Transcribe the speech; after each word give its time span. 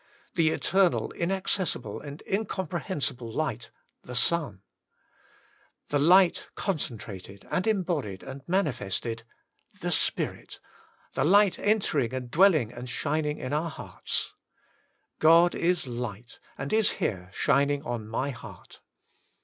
The 0.33 0.49
eternal, 0.49 1.11
inaccessible, 1.11 1.99
and 2.01 2.21
in 2.23 2.47
comprehensible 2.47 3.31
light: 3.31 3.69
the 4.03 4.15
Son. 4.15 4.63
The 5.89 5.99
light 5.99 6.47
con 6.55 6.79
centrated, 6.79 7.47
and 7.51 7.67
embodied, 7.67 8.23
and 8.23 8.41
manifested: 8.47 9.21
the 9.79 9.91
Spirit, 9.91 10.59
the 11.13 11.23
light 11.23 11.59
entering 11.59 12.15
and 12.15 12.31
dwelling 12.31 12.73
and 12.73 12.89
shining 12.89 13.37
in 13.37 13.53
oui 13.53 13.69
hearts. 13.69 14.33
God 15.19 15.53
is 15.53 15.85
light, 15.85 16.39
and 16.57 16.73
is 16.73 16.93
here 16.93 17.29
shining 17.31 17.83
on 17.83 18.07
my 18.07 18.31
heart. 18.31 18.81